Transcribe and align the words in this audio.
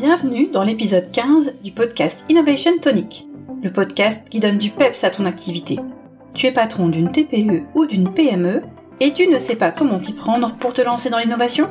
Bienvenue 0.00 0.46
dans 0.46 0.62
l'épisode 0.62 1.10
15 1.10 1.56
du 1.64 1.72
podcast 1.72 2.24
Innovation 2.28 2.78
Tonic, 2.80 3.26
le 3.64 3.72
podcast 3.72 4.28
qui 4.28 4.38
donne 4.38 4.56
du 4.56 4.70
peps 4.70 5.02
à 5.02 5.10
ton 5.10 5.24
activité. 5.24 5.76
Tu 6.34 6.46
es 6.46 6.52
patron 6.52 6.86
d'une 6.86 7.10
TPE 7.10 7.64
ou 7.74 7.84
d'une 7.84 8.14
PME 8.14 8.62
et 9.00 9.12
tu 9.12 9.26
ne 9.26 9.40
sais 9.40 9.56
pas 9.56 9.72
comment 9.72 9.98
t'y 9.98 10.12
prendre 10.12 10.54
pour 10.54 10.72
te 10.72 10.82
lancer 10.82 11.10
dans 11.10 11.18
l'innovation? 11.18 11.68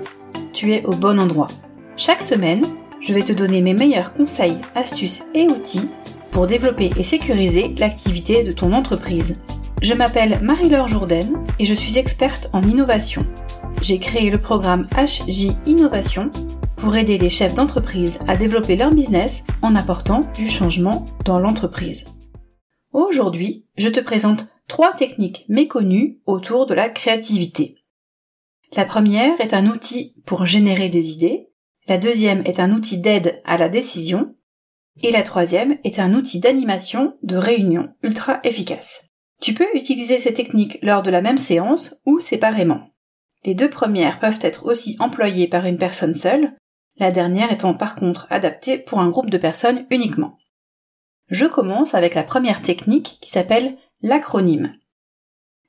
Tu 0.52 0.74
es 0.74 0.84
au 0.86 0.92
bon 0.92 1.22
endroit. 1.22 1.48
Chaque 1.96 2.22
semaine, 2.22 2.66
je 3.00 3.14
vais 3.14 3.22
te 3.22 3.32
donner 3.32 3.62
mes 3.62 3.74
meilleurs 3.74 4.14
conseils, 4.14 4.58
astuces 4.76 5.24
et 5.34 5.48
outils 5.48 5.88
pour 6.32 6.48
développer 6.48 6.92
et 6.98 7.06
sécuriser 7.06 7.74
l'activité 7.80 8.44
de 8.44 8.52
ton 8.52 8.74
entreprise. 8.74 9.42
Je 9.82 9.94
m'appelle 9.94 10.40
Marie-Laure 10.42 10.90
Jourdain 10.90 11.28
et 11.60 11.64
je 11.64 11.74
suis 11.74 11.98
experte 11.98 12.50
en 12.52 12.62
innovation. 12.62 13.26
J'ai 13.82 14.00
créé 14.00 14.30
le 14.30 14.38
programme 14.38 14.86
HJ 14.98 15.52
Innovation 15.66 16.30
pour 16.78 16.96
aider 16.96 17.18
les 17.18 17.30
chefs 17.30 17.56
d'entreprise 17.56 18.20
à 18.28 18.38
développer 18.38 18.76
leur 18.76 18.92
business 18.92 19.44
en 19.62 19.76
apportant 19.76 20.22
du 20.36 20.48
changement 20.48 21.06
dans 21.26 21.40
l'entreprise. 21.40 22.06
Aujourd'hui, 22.94 23.66
je 23.78 23.90
te 23.90 24.00
présente 24.00 24.48
trois 24.68 24.94
techniques 24.94 25.46
méconnues 25.50 26.20
autour 26.26 26.66
de 26.66 26.74
la 26.74 26.90
créativité. 26.90 27.76
La 28.76 28.86
première 28.86 29.40
est 29.42 29.54
un 29.54 29.68
outil 29.68 30.16
pour 30.26 30.46
générer 30.46 30.90
des 30.90 31.12
idées, 31.12 31.50
la 31.88 31.98
deuxième 31.98 32.42
est 32.46 32.60
un 32.60 32.72
outil 32.72 32.98
d'aide 32.98 33.42
à 33.46 33.58
la 33.58 33.70
décision, 33.70 34.36
et 35.04 35.12
la 35.12 35.24
troisième 35.24 35.78
est 35.84 36.00
un 36.00 36.14
outil 36.14 36.40
d'animation 36.40 37.18
de 37.24 37.38
réunion 37.38 37.90
ultra 38.04 38.40
efficace. 38.44 39.06
Tu 39.42 39.54
peux 39.54 39.68
utiliser 39.76 40.18
ces 40.18 40.34
techniques 40.34 40.80
lors 40.82 41.04
de 41.04 41.12
la 41.12 41.22
même 41.22 41.38
séance 41.38 41.96
ou 42.06 42.20
séparément. 42.20 42.90
Les 43.46 43.54
deux 43.54 43.70
premières 43.70 44.20
peuvent 44.20 44.40
être 44.42 44.66
aussi 44.66 44.98
employées 45.00 45.48
par 45.48 45.66
une 45.66 45.78
personne 45.78 46.16
seule, 46.16 46.54
la 47.00 47.12
dernière 47.12 47.52
étant 47.52 47.74
par 47.74 47.96
contre 47.96 48.28
adaptée 48.30 48.78
pour 48.78 49.00
un 49.00 49.10
groupe 49.10 49.30
de 49.30 49.38
personnes 49.38 49.86
uniquement. 49.92 50.38
Je 51.30 51.46
commence 51.46 51.94
avec 51.94 52.16
la 52.16 52.24
première 52.24 52.62
technique 52.62 53.18
qui 53.22 53.30
s'appelle 53.30 53.78
l'acronyme. 54.02 54.74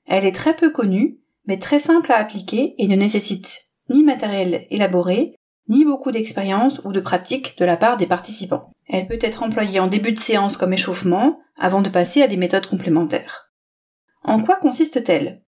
Elle 0.06 0.24
est 0.24 0.34
très 0.34 0.54
peu 0.54 0.70
connue, 0.70 1.18
mais 1.46 1.58
très 1.58 1.78
simple 1.78 2.12
à 2.12 2.18
appliquer 2.18 2.74
et 2.78 2.88
ne 2.88 2.96
nécessite 2.96 3.66
ni 3.90 4.04
matériel 4.04 4.66
élaboré, 4.70 5.34
ni 5.68 5.84
beaucoup 5.84 6.12
d'expérience 6.12 6.80
ou 6.84 6.92
de 6.92 7.00
pratique 7.00 7.58
de 7.58 7.64
la 7.64 7.76
part 7.76 7.96
des 7.96 8.06
participants. 8.06 8.70
Elle 8.86 9.06
peut 9.06 9.18
être 9.20 9.42
employée 9.42 9.80
en 9.80 9.86
début 9.86 10.12
de 10.12 10.18
séance 10.18 10.56
comme 10.56 10.72
échauffement, 10.72 11.40
avant 11.58 11.82
de 11.82 11.90
passer 11.90 12.22
à 12.22 12.28
des 12.28 12.36
méthodes 12.36 12.66
complémentaires. 12.66 13.52
En 14.22 14.42
quoi 14.42 14.56
consiste-t-elle? 14.56 15.42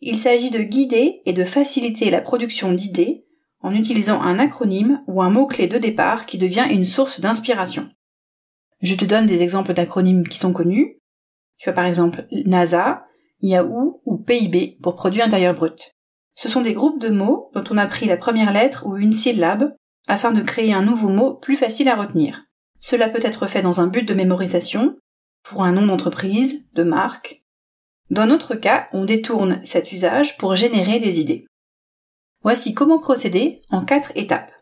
Il 0.00 0.18
s'agit 0.18 0.50
de 0.50 0.60
guider 0.60 1.22
et 1.24 1.32
de 1.32 1.44
faciliter 1.44 2.10
la 2.10 2.20
production 2.20 2.72
d'idées 2.72 3.25
en 3.60 3.74
utilisant 3.74 4.20
un 4.20 4.38
acronyme 4.38 5.02
ou 5.06 5.22
un 5.22 5.30
mot-clé 5.30 5.66
de 5.66 5.78
départ 5.78 6.26
qui 6.26 6.38
devient 6.38 6.66
une 6.70 6.84
source 6.84 7.20
d'inspiration. 7.20 7.88
Je 8.82 8.94
te 8.94 9.04
donne 9.04 9.26
des 9.26 9.42
exemples 9.42 9.72
d'acronymes 9.72 10.28
qui 10.28 10.38
sont 10.38 10.52
connus. 10.52 10.98
Tu 11.58 11.68
as 11.68 11.72
par 11.72 11.86
exemple 11.86 12.26
NASA, 12.30 13.06
Yahoo 13.40 14.02
ou 14.04 14.18
PIB 14.18 14.78
pour 14.82 14.96
produit 14.96 15.22
intérieur 15.22 15.54
brut. 15.54 15.92
Ce 16.34 16.48
sont 16.48 16.60
des 16.60 16.74
groupes 16.74 17.00
de 17.00 17.08
mots 17.08 17.50
dont 17.54 17.64
on 17.70 17.78
a 17.78 17.86
pris 17.86 18.06
la 18.06 18.18
première 18.18 18.52
lettre 18.52 18.86
ou 18.86 18.96
une 18.96 19.12
syllabe 19.12 19.74
afin 20.06 20.32
de 20.32 20.42
créer 20.42 20.72
un 20.72 20.82
nouveau 20.82 21.08
mot 21.08 21.34
plus 21.34 21.56
facile 21.56 21.88
à 21.88 21.96
retenir. 21.96 22.44
Cela 22.80 23.08
peut 23.08 23.24
être 23.24 23.46
fait 23.46 23.62
dans 23.62 23.80
un 23.80 23.86
but 23.86 24.06
de 24.06 24.14
mémorisation, 24.14 24.96
pour 25.42 25.64
un 25.64 25.72
nom 25.72 25.86
d'entreprise, 25.86 26.66
de 26.74 26.84
marque. 26.84 27.42
Dans 28.10 28.26
notre 28.26 28.54
cas, 28.54 28.88
on 28.92 29.04
détourne 29.04 29.60
cet 29.64 29.92
usage 29.92 30.36
pour 30.36 30.54
générer 30.54 31.00
des 31.00 31.20
idées. 31.20 31.46
Voici 32.46 32.74
comment 32.74 33.00
procéder 33.00 33.60
en 33.70 33.84
quatre 33.84 34.12
étapes. 34.14 34.52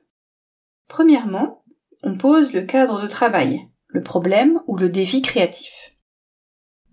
Premièrement, 0.88 1.62
on 2.02 2.16
pose 2.16 2.54
le 2.54 2.62
cadre 2.62 3.02
de 3.02 3.06
travail, 3.06 3.60
le 3.88 4.02
problème 4.02 4.62
ou 4.66 4.78
le 4.78 4.88
défi 4.88 5.20
créatif. 5.20 5.92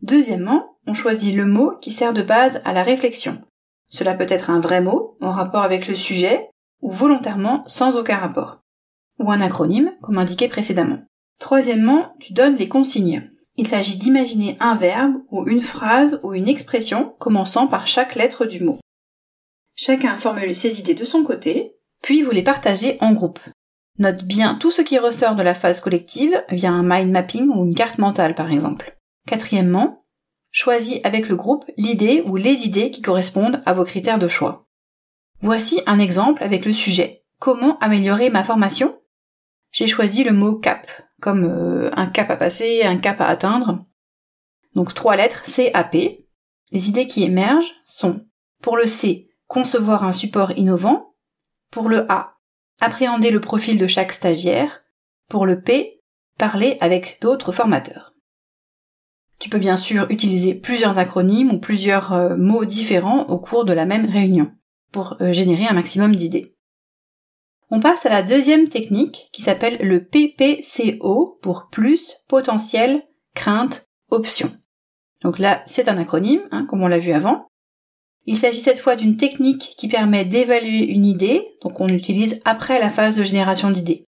Deuxièmement, 0.02 0.75
on 0.86 0.94
choisit 0.94 1.34
le 1.34 1.45
mot 1.45 1.78
qui 1.80 1.92
sert 1.92 2.12
de 2.12 2.22
base 2.22 2.62
à 2.66 2.73
la 2.73 2.84
réflexion. 2.84 3.41
Cela 3.88 4.16
peut 4.16 4.25
être 4.28 4.50
un 4.50 4.59
vrai 4.59 4.81
mot 4.81 5.16
en 5.22 5.31
rapport 5.31 5.63
avec 5.63 5.88
le 5.88 5.96
sujet 5.96 6.50
ou 6.81 6.91
volontairement 6.91 7.63
sans 7.68 7.96
aucun 7.96 8.18
rapport. 8.18 8.59
Ou 9.18 9.31
un 9.31 9.40
acronyme, 9.40 9.94
comme 10.02 10.18
indiqué 10.18 10.50
précédemment. 10.50 11.06
Troisièmement, 11.40 12.18
tu 12.19 12.34
donnes 12.34 12.58
les 12.58 12.68
consignes. 12.68 13.31
Il 13.56 13.66
s'agit 13.66 13.96
d'imaginer 13.96 14.58
un 14.59 14.75
verbe 14.75 15.13
ou 15.31 15.47
une 15.47 15.62
phrase 15.62 16.19
ou 16.22 16.34
une 16.34 16.50
expression 16.50 17.16
commençant 17.18 17.68
par 17.68 17.88
chaque 17.88 18.16
lettre 18.16 18.46
du 18.46 18.62
mot. 18.62 18.81
Chacun 19.84 20.16
formule 20.16 20.56
ses 20.56 20.80
idées 20.80 20.94
de 20.94 21.03
son 21.03 21.24
côté, 21.24 21.75
puis 22.03 22.22
vous 22.22 22.30
les 22.30 22.44
partagez 22.44 23.00
en 23.02 23.14
groupe. 23.14 23.40
Note 23.97 24.25
bien 24.25 24.53
tout 24.53 24.69
ce 24.69 24.84
qui 24.84 25.00
ressort 25.00 25.34
de 25.34 25.42
la 25.42 25.56
phase 25.56 25.81
collective 25.81 26.40
via 26.50 26.69
un 26.69 26.84
mind 26.84 27.09
mapping 27.09 27.50
ou 27.50 27.66
une 27.66 27.74
carte 27.74 27.97
mentale 27.97 28.36
par 28.36 28.52
exemple. 28.52 28.96
Quatrièmement, 29.25 30.06
choisis 30.52 31.00
avec 31.03 31.30
le 31.30 31.36
groupe 31.36 31.66
l'idée 31.78 32.22
ou 32.28 32.36
les 32.36 32.68
idées 32.68 32.91
qui 32.91 33.02
correspondent 33.02 33.64
à 33.66 33.74
vos 33.74 33.84
critères 33.84 34.20
de 34.20 34.28
choix. 34.28 34.68
Voici 35.41 35.81
un 35.88 35.97
exemple 35.97 36.44
avec 36.44 36.64
le 36.64 36.74
sujet. 36.74 37.24
Comment 37.40 37.80
améliorer 37.80 38.30
ma 38.30 38.44
formation? 38.44 39.02
J'ai 39.72 39.88
choisi 39.88 40.24
le 40.24 40.31
mot 40.31 40.59
cap, 40.59 40.86
comme 41.20 41.46
euh, 41.46 41.90
un 41.96 42.06
cap 42.06 42.30
à 42.30 42.38
passer, 42.38 42.84
un 42.84 42.97
cap 42.97 43.20
à 43.20 43.25
atteindre. 43.25 43.84
Donc 44.75 44.94
trois 44.94 45.16
lettres 45.16 45.47
C 45.47 45.72
A 45.74 45.84
P. 45.84 46.28
Les 46.70 46.88
idées 46.88 47.08
qui 47.08 47.24
émergent 47.24 47.74
sont 47.84 48.28
pour 48.62 48.78
le 48.78 48.86
C, 48.86 49.31
concevoir 49.51 50.06
un 50.06 50.13
support 50.13 50.51
innovant. 50.51 51.13
Pour 51.72 51.89
le 51.89 52.09
A, 52.09 52.38
appréhender 52.79 53.31
le 53.31 53.41
profil 53.41 53.78
de 53.78 53.85
chaque 53.85 54.13
stagiaire. 54.13 54.81
Pour 55.28 55.45
le 55.45 55.62
P, 55.62 56.00
parler 56.38 56.78
avec 56.79 57.17
d'autres 57.22 57.51
formateurs. 57.51 58.13
Tu 59.40 59.50
peux 59.50 59.57
bien 59.57 59.75
sûr 59.75 60.09
utiliser 60.09 60.53
plusieurs 60.56 61.00
acronymes 61.00 61.51
ou 61.51 61.59
plusieurs 61.59 62.13
euh, 62.13 62.38
mots 62.38 62.63
différents 62.63 63.23
au 63.25 63.40
cours 63.40 63.66
de 63.66 63.73
la 63.73 63.85
même 63.85 64.09
réunion 64.09 64.53
pour 64.94 65.17
euh, 65.19 65.34
générer 65.34 65.66
un 65.66 65.73
maximum 65.73 66.16
d'idées. 66.16 66.56
On 67.69 67.81
passe 67.81 68.06
à 68.06 68.09
la 68.09 68.23
deuxième 68.23 68.69
technique 68.69 69.28
qui 69.34 69.41
s'appelle 69.41 69.85
le 69.85 70.06
PPCO 70.06 71.40
pour 71.41 71.67
plus, 71.69 72.13
potentiel, 72.29 73.03
crainte, 73.35 73.90
option. 74.11 74.56
Donc 75.23 75.40
là, 75.40 75.61
c'est 75.66 75.90
un 75.90 75.97
acronyme, 75.97 76.47
hein, 76.51 76.66
comme 76.69 76.84
on 76.84 76.88
l'a 76.88 77.00
vu 77.00 77.11
avant. 77.11 77.50
Il 78.26 78.38
s'agit 78.38 78.59
cette 78.59 78.80
fois 78.80 78.96
d'une 78.96 79.18
technique 79.18 79.74
qui 79.78 79.88
permet 79.88 80.26
d'évaluer 80.26 80.86
une 80.86 81.06
idée, 81.06 81.44
donc 81.62 81.80
on 81.80 81.88
l'utilise 81.88 82.40
après 82.46 82.80
la 82.80 82.90
phase 82.90 83.18
de 83.18 83.24
génération 83.24 83.72
d'idées. 83.72 84.06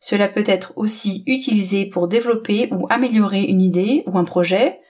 Cela 0.00 0.28
peut 0.28 0.44
être 0.46 0.72
aussi 0.76 1.22
utilisé 1.26 1.84
pour 1.84 2.08
développer 2.08 2.68
ou 2.72 2.86
améliorer 2.88 3.42
une 3.42 3.60
idée 3.60 4.02
ou 4.06 4.16
un 4.16 4.24
projet, 4.24 4.80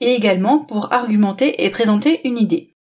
et 0.00 0.14
également 0.14 0.60
pour 0.60 0.92
argumenter 0.92 1.64
et 1.64 1.70
présenter 1.70 2.20
une 2.26 2.38
idée. 2.38 2.76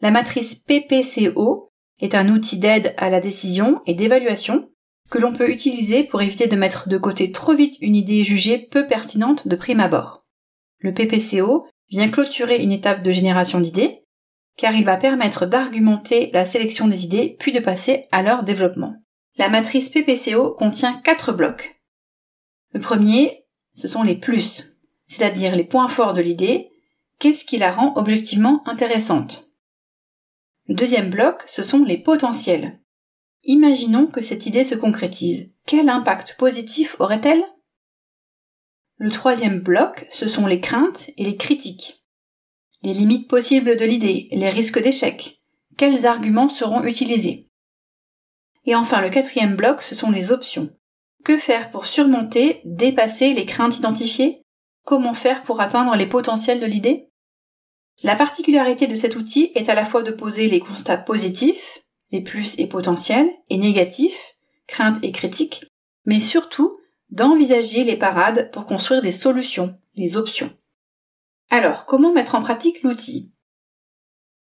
La 0.00 0.10
matrice 0.10 0.54
PPCO 0.54 1.68
est 2.00 2.14
un 2.14 2.28
outil 2.28 2.58
d'aide 2.58 2.94
à 2.96 3.10
la 3.10 3.20
décision 3.20 3.82
et 3.86 3.94
d'évaluation 3.94 4.70
que 5.10 5.18
l'on 5.18 5.32
peut 5.32 5.50
utiliser 5.50 6.04
pour 6.04 6.22
éviter 6.22 6.46
de 6.46 6.56
mettre 6.56 6.88
de 6.88 6.98
côté 6.98 7.32
trop 7.32 7.54
vite 7.54 7.76
une 7.80 7.96
idée 7.96 8.24
jugée 8.24 8.58
peu 8.58 8.86
pertinente 8.86 9.48
de 9.48 9.56
prime 9.56 9.80
abord. 9.80 10.24
Le 10.78 10.94
PPCO 10.94 11.66
vient 11.90 12.08
clôturer 12.08 12.62
une 12.62 12.72
étape 12.72 13.02
de 13.02 13.10
génération 13.10 13.60
d'idées 13.60 14.04
car 14.58 14.74
il 14.74 14.84
va 14.84 14.96
permettre 14.96 15.46
d'argumenter 15.46 16.30
la 16.34 16.44
sélection 16.44 16.88
des 16.88 17.04
idées 17.04 17.36
puis 17.38 17.52
de 17.52 17.60
passer 17.60 18.06
à 18.10 18.22
leur 18.22 18.42
développement. 18.42 18.96
La 19.36 19.48
matrice 19.48 19.88
PPCO 19.88 20.54
contient 20.54 21.00
quatre 21.00 21.32
blocs. 21.32 21.80
Le 22.72 22.80
premier, 22.80 23.46
ce 23.74 23.86
sont 23.86 24.02
les 24.02 24.16
plus, 24.16 24.76
c'est-à-dire 25.06 25.54
les 25.54 25.64
points 25.64 25.88
forts 25.88 26.12
de 26.12 26.20
l'idée, 26.20 26.68
qu'est-ce 27.20 27.44
qui 27.44 27.56
la 27.56 27.70
rend 27.70 27.92
objectivement 27.96 28.62
intéressante? 28.66 29.52
Le 30.66 30.74
deuxième 30.74 31.08
bloc, 31.08 31.44
ce 31.46 31.62
sont 31.62 31.84
les 31.84 31.96
potentiels. 31.96 32.80
Imaginons 33.44 34.08
que 34.08 34.20
cette 34.20 34.44
idée 34.44 34.64
se 34.64 34.74
concrétise. 34.74 35.50
Quel 35.66 35.88
impact 35.88 36.36
positif 36.36 36.96
aurait-elle? 36.98 37.44
Le 38.96 39.12
troisième 39.12 39.60
bloc, 39.60 40.08
ce 40.10 40.26
sont 40.26 40.48
les 40.48 40.60
craintes 40.60 41.10
et 41.16 41.24
les 41.24 41.36
critiques 41.36 41.97
les 42.82 42.94
limites 42.94 43.28
possibles 43.28 43.76
de 43.76 43.84
l'idée, 43.84 44.28
les 44.30 44.50
risques 44.50 44.82
d'échec, 44.82 45.40
quels 45.76 46.06
arguments 46.06 46.48
seront 46.48 46.82
utilisés? 46.84 47.48
Et 48.64 48.74
enfin, 48.74 49.00
le 49.00 49.10
quatrième 49.10 49.56
bloc, 49.56 49.82
ce 49.82 49.94
sont 49.94 50.10
les 50.10 50.32
options. 50.32 50.70
Que 51.24 51.38
faire 51.38 51.70
pour 51.70 51.86
surmonter, 51.86 52.60
dépasser 52.64 53.32
les 53.32 53.46
craintes 53.46 53.78
identifiées? 53.78 54.42
Comment 54.84 55.14
faire 55.14 55.42
pour 55.42 55.60
atteindre 55.60 55.96
les 55.96 56.06
potentiels 56.06 56.60
de 56.60 56.66
l'idée? 56.66 57.08
La 58.02 58.14
particularité 58.14 58.86
de 58.86 58.96
cet 58.96 59.16
outil 59.16 59.50
est 59.54 59.68
à 59.68 59.74
la 59.74 59.84
fois 59.84 60.02
de 60.02 60.12
poser 60.12 60.48
les 60.48 60.60
constats 60.60 60.96
positifs, 60.96 61.80
les 62.12 62.20
plus 62.20 62.58
et 62.58 62.66
potentiels, 62.66 63.28
et 63.50 63.58
négatifs, 63.58 64.36
craintes 64.66 65.02
et 65.02 65.12
critiques, 65.12 65.64
mais 66.06 66.20
surtout 66.20 66.78
d'envisager 67.10 67.84
les 67.84 67.96
parades 67.96 68.50
pour 68.52 68.66
construire 68.66 69.02
des 69.02 69.12
solutions, 69.12 69.76
les 69.94 70.16
options. 70.16 70.52
Alors, 71.50 71.86
comment 71.86 72.12
mettre 72.12 72.34
en 72.34 72.42
pratique 72.42 72.82
l'outil? 72.82 73.32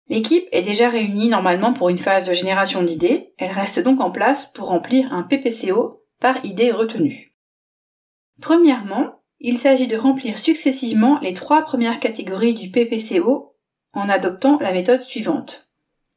L'équipe 0.09 0.47
est 0.53 0.63
déjà 0.63 0.89
réunie 0.89 1.29
normalement 1.29 1.73
pour 1.73 1.89
une 1.89 1.99
phase 1.99 2.27
de 2.27 2.33
génération 2.33 2.83
d'idées, 2.83 3.35
elle 3.39 3.51
reste 3.51 3.81
donc 3.81 4.01
en 4.01 4.11
place 4.11 4.47
pour 4.47 4.69
remplir 4.69 5.13
un 5.13 5.23
PPCO 5.23 6.05
par 6.21 6.45
idée 6.45 6.71
retenue. 6.71 7.37
Premièrement, 8.41 9.23
il 9.41 9.59
s'agit 9.59 9.87
de 9.87 9.97
remplir 9.97 10.39
successivement 10.39 11.19
les 11.21 11.35
trois 11.35 11.63
premières 11.63 12.01
catégories 12.01 12.55
du 12.55 12.71
PPCO 12.71 13.55
en 13.93 14.09
adoptant 14.09 14.59
la 14.61 14.73
méthode 14.73 15.03
suivante. 15.03 15.71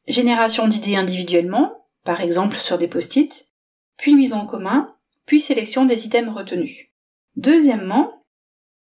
Génération 0.06 0.68
d'idées 0.68 0.96
individuellement, 0.96 1.86
par 2.04 2.20
exemple 2.20 2.56
sur 2.56 2.78
des 2.78 2.88
post-it, 2.88 3.50
puis 3.96 4.14
mise 4.14 4.32
en 4.32 4.46
commun, 4.46 4.94
puis 5.26 5.40
sélection 5.40 5.84
des 5.84 6.06
items 6.06 6.34
retenus. 6.34 6.88
Deuxièmement, 7.36 8.19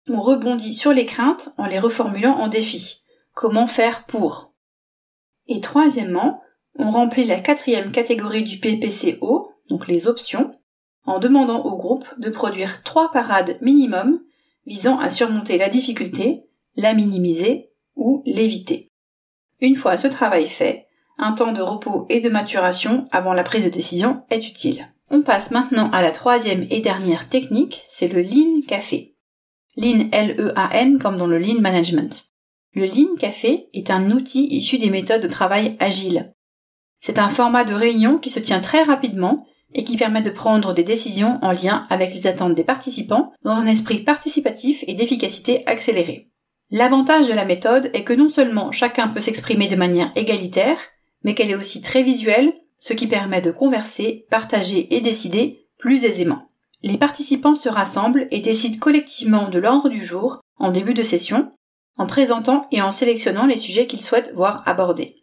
on 0.09 0.21
rebondit 0.21 0.75
sur 0.75 0.93
les 0.93 1.07
craintes 1.07 1.51
en 1.59 1.67
les 1.67 1.79
reformulant 1.79 2.39
en 2.39 2.49
défis. 2.49 3.05
Comment 3.35 3.67
faire 3.67 4.07
pour? 4.07 4.53
Et 5.49 5.61
troisièmement, 5.61 6.43
on 6.79 6.91
remplit 6.91 7.25
la 7.25 7.41
quatrième 7.41 7.93
catégorie 7.93 8.45
du 8.45 8.59
PPCO, 8.59 9.53
donc 9.69 9.89
les 9.89 10.07
options, 10.07 10.53
en 11.05 11.19
demandant 11.19 11.65
au 11.65 11.77
groupe 11.77 12.07
de 12.19 12.31
produire 12.31 12.83
trois 12.83 13.11
parades 13.11 13.59
minimum 13.61 14.21
visant 14.67 14.99
à 14.99 15.11
surmonter 15.11 15.59
la 15.59 15.69
difficulté, 15.69 16.45
la 16.77 16.95
minimiser 16.95 17.71
ou 17.97 18.23
l'éviter. 18.27 18.89
Une 19.61 19.77
fois 19.77 19.97
ce 19.97 20.07
travail 20.07 20.47
fait, 20.47 20.87
un 21.19 21.33
temps 21.33 21.53
de 21.53 21.61
repos 21.61 22.07
et 22.09 22.21
de 22.21 22.29
maturation 22.29 23.09
avant 23.11 23.35
la 23.35 23.43
prise 23.43 23.65
de 23.65 23.71
décision 23.71 24.23
est 24.31 24.49
utile. 24.49 24.89
On 25.11 25.23
passe 25.23 25.51
maintenant 25.51 25.91
à 25.91 26.03
la 26.03 26.13
troisième 26.13 26.67
et 26.71 26.81
dernière 26.81 27.29
technique, 27.29 27.85
c'est 27.89 28.09
le 28.09 28.23
Lean 28.23 28.61
Café. 28.67 29.17
Lean 29.77 30.09
L-E-A-N 30.13 30.99
comme 30.99 31.17
dans 31.17 31.27
le 31.27 31.39
Lean 31.39 31.61
Management. 31.61 32.27
Le 32.75 32.87
Lean 32.87 33.17
Café 33.19 33.69
est 33.73 33.91
un 33.91 34.11
outil 34.11 34.47
issu 34.47 34.79
des 34.79 34.91
méthodes 34.91 35.23
de 35.23 35.29
travail 35.29 35.77
agiles. 35.81 36.33
C'est 37.01 37.19
un 37.19 37.29
format 37.29 37.65
de 37.65 37.75
réunion 37.75 38.19
qui 38.19 38.31
se 38.31 38.41
tient 38.41 38.61
très 38.61 38.83
rapidement 38.83 39.47
et 39.73 39.85
qui 39.85 39.97
permet 39.97 40.23
de 40.23 40.31
prendre 40.31 40.75
des 40.75 40.85
décisions 40.85 41.39
en 41.43 41.53
lien 41.53 41.87
avec 41.91 42.15
les 42.15 42.27
attentes 42.27 42.55
des 42.55 42.65
participants 42.65 43.33
dans 43.43 43.53
un 43.53 43.67
esprit 43.67 44.01
participatif 44.01 44.85
et 44.87 44.95
d'efficacité 44.95 45.67
accélérée. 45.67 46.27
L'avantage 46.71 47.27
de 47.29 47.33
la 47.33 47.45
méthode 47.45 47.91
est 47.95 48.05
que 48.05 48.13
non 48.13 48.29
seulement 48.29 48.73
chacun 48.73 49.09
peut 49.09 49.21
s'exprimer 49.21 49.69
de 49.69 49.77
manière 49.77 50.13
égalitaire, 50.15 50.79
mais 51.25 51.35
qu'elle 51.35 51.51
est 51.51 51.57
aussi 51.57 51.83
très 51.83 52.03
visuelle, 52.03 52.53
ce 52.79 52.93
qui 52.93 53.07
permet 53.07 53.41
de 53.41 53.51
converser, 53.51 54.27
partager 54.31 54.95
et 54.95 55.01
décider 55.01 55.67
plus 55.79 56.05
aisément. 56.05 56.50
Les 56.83 56.99
participants 56.99 57.55
se 57.55 57.69
rassemblent 57.69 58.27
et 58.31 58.41
décident 58.41 58.79
collectivement 58.79 59.49
de 59.49 59.59
l'ordre 59.59 59.89
du 59.89 60.05
jour 60.05 60.41
en 60.59 60.71
début 60.71 60.95
de 60.95 61.03
session, 61.03 61.53
en 61.99 62.07
présentant 62.07 62.67
et 62.71 62.81
en 62.81 62.93
sélectionnant 62.93 63.47
les 63.47 63.59
sujets 63.59 63.87
qu'ils 63.87 64.03
souhaitent 64.03 64.33
voir 64.35 64.63
abordés. 64.67 65.17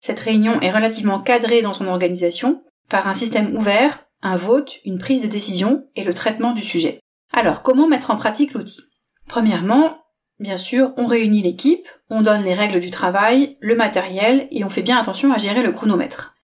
Cette 0.00 0.20
réunion 0.20 0.60
est 0.60 0.70
relativement 0.70 1.20
cadrée 1.20 1.62
dans 1.62 1.72
son 1.72 1.86
organisation 1.86 2.62
par 2.88 3.08
un 3.08 3.14
système 3.14 3.56
ouvert, 3.56 4.04
un 4.22 4.36
vote, 4.36 4.78
une 4.84 4.98
prise 4.98 5.20
de 5.20 5.26
décision 5.26 5.86
et 5.96 6.04
le 6.04 6.14
traitement 6.14 6.52
du 6.52 6.62
sujet. 6.62 7.00
Alors, 7.32 7.62
comment 7.62 7.88
mettre 7.88 8.10
en 8.10 8.16
pratique 8.16 8.54
l'outil? 8.54 8.82
Premièrement, 9.28 9.98
bien 10.40 10.56
sûr, 10.56 10.92
on 10.96 11.06
réunit 11.06 11.42
l'équipe, 11.42 11.86
on 12.10 12.22
donne 12.22 12.42
les 12.42 12.54
règles 12.54 12.80
du 12.80 12.90
travail, 12.90 13.56
le 13.60 13.74
matériel 13.74 14.48
et 14.50 14.64
on 14.64 14.70
fait 14.70 14.82
bien 14.82 14.98
attention 14.98 15.32
à 15.32 15.38
gérer 15.38 15.62
le 15.62 15.72
chronomètre. 15.72 16.34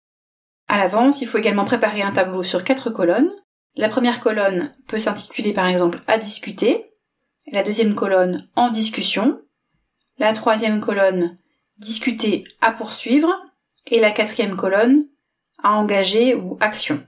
À 0.69 0.79
l'avance, 0.79 1.21
il 1.21 1.29
faut 1.29 1.39
également 1.39 1.65
préparer 1.65 2.03
un 2.03 2.12
tableau 2.12 2.43
sur 2.43 2.65
quatre 2.65 2.91
colonnes. 2.91 3.31
La 3.76 3.88
première 3.88 4.20
colonne 4.20 4.75
peut 4.87 4.99
s'intituler 4.99 5.52
par 5.52 5.67
exemple 5.67 6.00
à 6.06 6.19
discuter, 6.19 6.93
la 7.52 7.62
deuxième 7.62 7.94
colonne 7.94 8.49
en 8.56 8.70
discussion, 8.70 9.40
la 10.19 10.32
troisième 10.32 10.81
colonne 10.81 11.38
discuter 11.78 12.44
à 12.61 12.72
poursuivre 12.72 13.32
et 13.90 14.00
la 14.00 14.11
quatrième 14.11 14.56
colonne 14.56 15.06
à 15.62 15.72
engager 15.72 16.34
ou 16.34 16.56
action. 16.61 17.05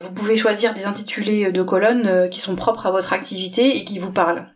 Vous 0.00 0.12
pouvez 0.12 0.36
choisir 0.36 0.74
des 0.74 0.84
intitulés 0.84 1.52
de 1.52 1.62
colonnes 1.62 2.06
euh, 2.06 2.28
qui 2.28 2.40
sont 2.40 2.56
propres 2.56 2.86
à 2.86 2.90
votre 2.90 3.12
activité 3.12 3.78
et 3.78 3.84
qui 3.84 3.98
vous 3.98 4.12
parlent. 4.12 4.54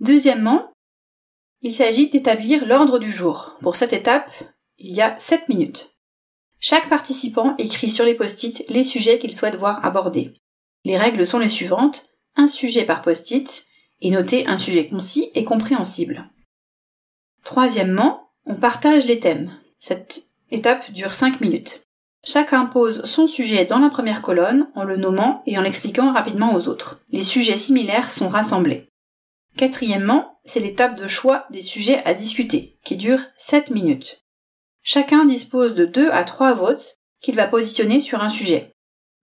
Deuxièmement, 0.00 0.72
il 1.62 1.74
s'agit 1.74 2.08
d'établir 2.08 2.64
l'ordre 2.66 2.98
du 2.98 3.10
jour. 3.10 3.56
Pour 3.60 3.74
cette 3.74 3.92
étape, 3.92 4.30
il 4.78 4.94
y 4.94 5.02
a 5.02 5.18
7 5.18 5.48
minutes. 5.48 5.96
Chaque 6.60 6.88
participant 6.88 7.56
écrit 7.58 7.90
sur 7.90 8.04
les 8.04 8.14
post-it 8.14 8.64
les 8.68 8.84
sujets 8.84 9.18
qu'il 9.18 9.34
souhaite 9.34 9.56
voir 9.56 9.84
abordés. 9.84 10.34
Les 10.88 10.96
règles 10.96 11.26
sont 11.26 11.38
les 11.38 11.50
suivantes. 11.50 12.08
Un 12.34 12.48
sujet 12.48 12.86
par 12.86 13.02
post-it 13.02 13.66
et 14.00 14.10
noter 14.10 14.46
un 14.46 14.56
sujet 14.56 14.88
concis 14.88 15.30
et 15.34 15.44
compréhensible. 15.44 16.30
Troisièmement, 17.44 18.30
on 18.46 18.54
partage 18.54 19.04
les 19.04 19.20
thèmes. 19.20 19.52
Cette 19.78 20.24
étape 20.50 20.90
dure 20.92 21.12
5 21.12 21.42
minutes. 21.42 21.86
Chacun 22.24 22.64
pose 22.64 23.04
son 23.04 23.26
sujet 23.26 23.66
dans 23.66 23.80
la 23.80 23.90
première 23.90 24.22
colonne 24.22 24.70
en 24.74 24.84
le 24.84 24.96
nommant 24.96 25.42
et 25.44 25.58
en 25.58 25.60
l'expliquant 25.60 26.10
rapidement 26.10 26.54
aux 26.54 26.68
autres. 26.68 27.02
Les 27.10 27.22
sujets 27.22 27.58
similaires 27.58 28.10
sont 28.10 28.30
rassemblés. 28.30 28.88
Quatrièmement, 29.58 30.40
c'est 30.46 30.60
l'étape 30.60 30.96
de 30.96 31.06
choix 31.06 31.44
des 31.50 31.62
sujets 31.62 32.02
à 32.06 32.14
discuter, 32.14 32.78
qui 32.82 32.96
dure 32.96 33.20
7 33.36 33.68
minutes. 33.68 34.24
Chacun 34.82 35.26
dispose 35.26 35.74
de 35.74 35.84
2 35.84 36.10
à 36.12 36.24
3 36.24 36.54
votes 36.54 36.98
qu'il 37.20 37.36
va 37.36 37.46
positionner 37.46 38.00
sur 38.00 38.22
un 38.22 38.30
sujet. 38.30 38.72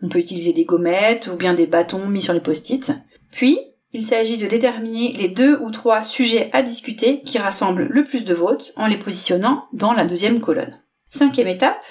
On 0.01 0.09
peut 0.09 0.19
utiliser 0.19 0.53
des 0.53 0.65
gommettes 0.65 1.27
ou 1.27 1.35
bien 1.35 1.53
des 1.53 1.67
bâtons 1.67 2.07
mis 2.07 2.21
sur 2.21 2.33
les 2.33 2.41
post-it. 2.41 2.91
Puis, 3.31 3.59
il 3.91 4.05
s'agit 4.05 4.37
de 4.37 4.47
déterminer 4.47 5.13
les 5.13 5.29
deux 5.29 5.57
ou 5.61 5.71
trois 5.71 6.03
sujets 6.03 6.49
à 6.53 6.61
discuter 6.61 7.21
qui 7.21 7.37
rassemblent 7.37 7.87
le 7.89 8.03
plus 8.03 8.25
de 8.25 8.33
votes 8.33 8.73
en 8.75 8.87
les 8.87 8.97
positionnant 8.97 9.67
dans 9.73 9.93
la 9.93 10.05
deuxième 10.05 10.41
colonne. 10.41 10.81
Cinquième 11.09 11.47
étape, 11.47 11.83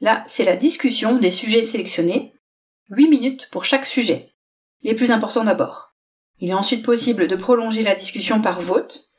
Là, 0.00 0.22
c'est 0.26 0.44
la 0.44 0.56
discussion 0.56 1.18
des 1.18 1.32
sujets 1.32 1.62
sélectionnés. 1.62 2.32
8 2.90 3.08
minutes 3.08 3.48
pour 3.50 3.64
chaque 3.64 3.86
sujet. 3.86 4.32
Les 4.82 4.94
plus 4.94 5.10
importants 5.10 5.44
d'abord. 5.44 5.94
Il 6.38 6.50
est 6.50 6.54
ensuite 6.54 6.84
possible 6.84 7.26
de 7.26 7.36
prolonger 7.36 7.82
la 7.82 7.96
discussion 7.96 8.40
par 8.40 8.60
vote. 8.60 9.10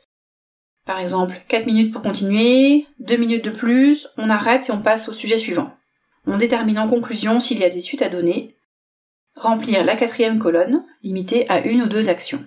Par 0.86 1.00
exemple, 1.00 1.36
4 1.50 1.66
minutes 1.66 1.92
pour 1.92 2.02
continuer, 2.02 2.88
2 3.00 3.18
minutes 3.18 3.44
de 3.44 3.50
plus, 3.50 4.08
on 4.18 4.30
arrête 4.30 4.70
et 4.70 4.72
on 4.72 4.82
passe 4.82 5.10
au 5.10 5.14
sujet 5.14 5.38
suivant. 5.38 5.72
On 6.32 6.38
détermine 6.38 6.78
en 6.78 6.88
conclusion 6.88 7.40
s'il 7.40 7.58
y 7.58 7.64
a 7.64 7.72
des 7.72 7.82
suites 7.82 8.04
à 8.04 8.10
donner. 8.10 8.56
Remplir 9.36 9.84
la 9.84 9.96
quatrième 9.96 10.38
colonne, 10.38 10.86
limitée 11.02 11.50
à 11.50 11.66
une 11.66 11.82
ou 11.82 11.88
deux 11.88 12.08
actions. 12.08 12.46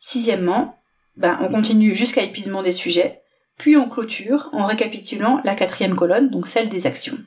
Sixièmement, 0.00 0.76
ben, 1.16 1.38
on 1.40 1.52
continue 1.52 1.94
jusqu'à 1.94 2.24
épuisement 2.24 2.64
des 2.64 2.72
sujets, 2.72 3.22
puis 3.58 3.76
on 3.76 3.88
clôture 3.88 4.50
en 4.52 4.64
récapitulant 4.64 5.40
la 5.44 5.54
quatrième 5.54 5.94
colonne, 5.94 6.30
donc 6.30 6.48
celle 6.48 6.68
des 6.68 6.88
actions. 6.88 7.18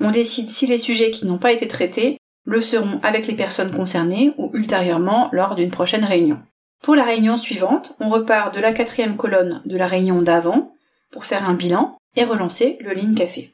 On 0.00 0.10
décide 0.10 0.50
si 0.50 0.66
les 0.66 0.76
sujets 0.76 1.10
qui 1.10 1.24
n'ont 1.24 1.38
pas 1.38 1.52
été 1.52 1.66
traités 1.66 2.18
le 2.44 2.60
seront 2.60 3.00
avec 3.02 3.26
les 3.26 3.36
personnes 3.36 3.74
concernées 3.74 4.34
ou 4.36 4.50
ultérieurement 4.52 5.30
lors 5.32 5.54
d'une 5.54 5.70
prochaine 5.70 6.04
réunion. 6.04 6.42
Pour 6.82 6.94
la 6.94 7.04
réunion 7.04 7.38
suivante, 7.38 7.96
on 8.00 8.10
repart 8.10 8.54
de 8.54 8.60
la 8.60 8.74
quatrième 8.74 9.16
colonne 9.16 9.62
de 9.64 9.78
la 9.78 9.86
réunion 9.86 10.20
d'avant 10.20 10.74
pour 11.10 11.24
faire 11.24 11.48
un 11.48 11.54
bilan 11.54 11.96
et 12.16 12.24
relancer 12.24 12.76
le 12.82 12.92
Lean 12.92 13.14
Café. 13.14 13.53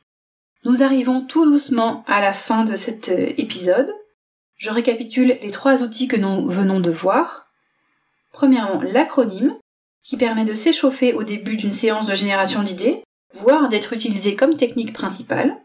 Nous 0.64 0.82
arrivons 0.82 1.22
tout 1.22 1.44
doucement 1.44 2.04
à 2.06 2.20
la 2.20 2.32
fin 2.32 2.64
de 2.64 2.76
cet 2.76 3.08
euh, 3.08 3.32
épisode. 3.38 3.94
Je 4.56 4.70
récapitule 4.70 5.38
les 5.40 5.50
trois 5.50 5.82
outils 5.82 6.06
que 6.06 6.16
nous 6.16 6.50
venons 6.50 6.80
de 6.80 6.90
voir. 6.90 7.46
Premièrement, 8.32 8.82
l'acronyme, 8.82 9.56
qui 10.02 10.16
permet 10.16 10.44
de 10.44 10.54
s'échauffer 10.54 11.14
au 11.14 11.22
début 11.22 11.56
d'une 11.56 11.72
séance 11.72 12.06
de 12.06 12.14
génération 12.14 12.62
d'idées, 12.62 13.02
voire 13.32 13.68
d'être 13.68 13.94
utilisé 13.94 14.36
comme 14.36 14.56
technique 14.56 14.92
principale. 14.92 15.56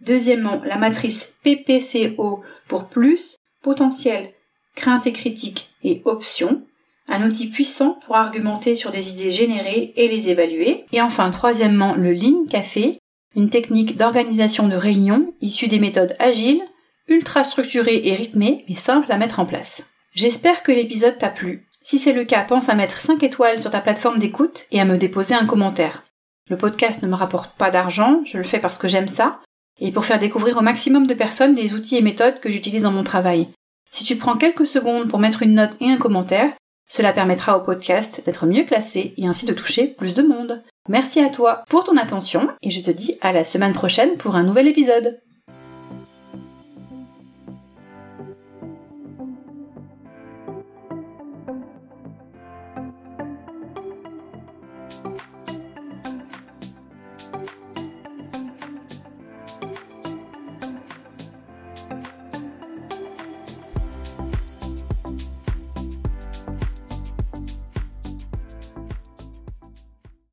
Deuxièmement, 0.00 0.60
la 0.64 0.76
matrice 0.76 1.32
PPCO 1.42 2.42
pour 2.68 2.88
plus, 2.88 3.36
potentiel, 3.62 4.32
crainte 4.74 5.06
et 5.06 5.12
critique 5.12 5.70
et 5.82 6.02
options, 6.04 6.62
un 7.08 7.26
outil 7.26 7.48
puissant 7.48 7.98
pour 8.04 8.16
argumenter 8.16 8.76
sur 8.76 8.90
des 8.90 9.12
idées 9.12 9.30
générées 9.30 9.92
et 9.96 10.08
les 10.08 10.28
évaluer. 10.28 10.84
Et 10.92 11.00
enfin, 11.00 11.30
troisièmement, 11.30 11.94
le 11.94 12.12
Lean 12.12 12.46
Café, 12.50 12.98
une 13.36 13.50
technique 13.50 13.96
d'organisation 13.96 14.68
de 14.68 14.76
réunions 14.76 15.34
issue 15.40 15.68
des 15.68 15.78
méthodes 15.78 16.14
agiles, 16.18 16.62
ultra 17.08 17.44
structurées 17.44 18.00
et 18.04 18.14
rythmées, 18.14 18.64
mais 18.68 18.74
simples 18.74 19.12
à 19.12 19.18
mettre 19.18 19.40
en 19.40 19.46
place. 19.46 19.86
J'espère 20.14 20.62
que 20.62 20.72
l'épisode 20.72 21.18
t'a 21.18 21.30
plu. 21.30 21.66
Si 21.82 21.98
c'est 21.98 22.12
le 22.12 22.24
cas, 22.24 22.44
pense 22.44 22.68
à 22.68 22.74
mettre 22.74 22.96
5 22.96 23.22
étoiles 23.22 23.60
sur 23.60 23.70
ta 23.70 23.80
plateforme 23.80 24.18
d'écoute 24.18 24.66
et 24.70 24.80
à 24.80 24.84
me 24.84 24.96
déposer 24.96 25.34
un 25.34 25.44
commentaire. 25.44 26.04
Le 26.48 26.56
podcast 26.56 27.02
ne 27.02 27.08
me 27.08 27.14
rapporte 27.14 27.56
pas 27.56 27.70
d'argent, 27.70 28.20
je 28.24 28.38
le 28.38 28.44
fais 28.44 28.58
parce 28.58 28.78
que 28.78 28.88
j'aime 28.88 29.08
ça, 29.08 29.40
et 29.80 29.92
pour 29.92 30.04
faire 30.04 30.18
découvrir 30.18 30.56
au 30.56 30.62
maximum 30.62 31.06
de 31.06 31.14
personnes 31.14 31.56
les 31.56 31.74
outils 31.74 31.96
et 31.96 32.02
méthodes 32.02 32.40
que 32.40 32.50
j'utilise 32.50 32.84
dans 32.84 32.92
mon 32.92 33.02
travail. 33.02 33.48
Si 33.90 34.04
tu 34.04 34.16
prends 34.16 34.36
quelques 34.36 34.66
secondes 34.66 35.08
pour 35.08 35.18
mettre 35.18 35.42
une 35.42 35.54
note 35.54 35.76
et 35.80 35.90
un 35.90 35.98
commentaire, 35.98 36.52
cela 36.88 37.12
permettra 37.12 37.56
au 37.56 37.60
podcast 37.60 38.22
d'être 38.24 38.46
mieux 38.46 38.64
classé 38.64 39.14
et 39.16 39.26
ainsi 39.26 39.46
de 39.46 39.52
toucher 39.52 39.88
plus 39.88 40.14
de 40.14 40.22
monde. 40.22 40.62
Merci 40.88 41.20
à 41.20 41.30
toi 41.30 41.64
pour 41.70 41.84
ton 41.84 41.96
attention 41.96 42.50
et 42.60 42.70
je 42.70 42.82
te 42.82 42.90
dis 42.90 43.16
à 43.22 43.32
la 43.32 43.42
semaine 43.42 43.72
prochaine 43.72 44.18
pour 44.18 44.36
un 44.36 44.42
nouvel 44.42 44.68
épisode. 44.68 45.18